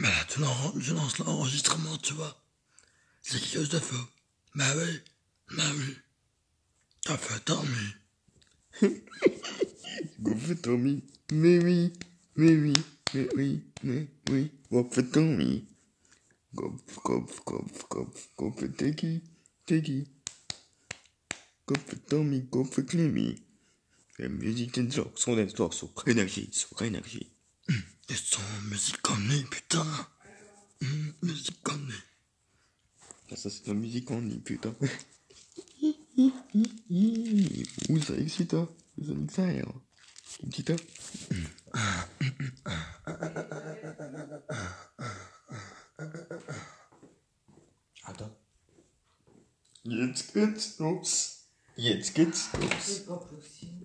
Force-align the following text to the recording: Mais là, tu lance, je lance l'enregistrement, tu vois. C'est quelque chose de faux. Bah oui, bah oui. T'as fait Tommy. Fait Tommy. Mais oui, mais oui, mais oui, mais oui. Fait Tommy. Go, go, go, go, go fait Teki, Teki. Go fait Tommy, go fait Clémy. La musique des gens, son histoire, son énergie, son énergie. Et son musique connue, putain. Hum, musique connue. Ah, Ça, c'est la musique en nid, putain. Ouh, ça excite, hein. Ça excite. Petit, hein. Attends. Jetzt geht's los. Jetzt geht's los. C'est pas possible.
Mais 0.00 0.08
là, 0.08 0.24
tu 0.28 0.40
lance, 0.40 0.74
je 0.78 0.94
lance 0.94 1.18
l'enregistrement, 1.18 1.96
tu 1.98 2.14
vois. 2.14 2.40
C'est 3.22 3.38
quelque 3.38 3.54
chose 3.54 3.68
de 3.68 3.78
faux. 3.78 4.06
Bah 4.54 4.72
oui, 4.76 5.00
bah 5.56 5.64
oui. 5.76 5.96
T'as 7.02 7.16
fait 7.16 7.40
Tommy. 7.40 7.94
Fait 10.38 10.56
Tommy. 10.56 11.02
Mais 11.32 11.58
oui, 11.58 11.92
mais 12.36 12.54
oui, 12.56 12.72
mais 13.14 13.28
oui, 13.34 13.62
mais 13.82 14.08
oui. 14.30 14.50
Fait 14.90 15.02
Tommy. 15.10 15.66
Go, 16.54 16.76
go, 17.04 17.26
go, 17.44 17.64
go, 17.90 18.12
go 18.36 18.52
fait 18.52 18.68
Teki, 18.68 19.22
Teki. 19.66 20.08
Go 21.66 21.74
fait 21.86 21.96
Tommy, 22.08 22.40
go 22.50 22.64
fait 22.64 22.84
Clémy. 22.84 23.34
La 24.18 24.28
musique 24.28 24.78
des 24.78 24.90
gens, 24.90 25.10
son 25.14 25.38
histoire, 25.38 25.72
son 25.72 25.92
énergie, 26.06 26.48
son 26.52 26.84
énergie. 26.84 27.30
Et 28.10 28.14
son 28.14 28.40
musique 28.70 29.00
connue, 29.02 29.44
putain. 29.50 29.86
Hum, 30.82 31.12
musique 31.22 31.62
connue. 31.62 31.92
Ah, 33.30 33.36
Ça, 33.36 33.50
c'est 33.50 33.66
la 33.66 33.74
musique 33.74 34.10
en 34.10 34.22
nid, 34.22 34.38
putain. 34.38 34.74
Ouh, 36.88 38.00
ça 38.02 38.14
excite, 38.16 38.54
hein. 38.54 38.68
Ça 39.30 39.46
excite. 39.52 39.66
Petit, 40.50 40.72
hein. 40.72 40.76
Attends. 48.04 48.36
Jetzt 49.84 50.32
geht's 50.34 50.78
los. 50.78 51.44
Jetzt 51.76 52.14
geht's 52.16 52.48
los. 52.54 52.68
C'est 52.80 53.06
pas 53.06 53.16
possible. 53.18 53.77